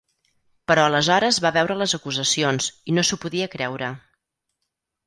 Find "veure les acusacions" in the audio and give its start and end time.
1.59-2.71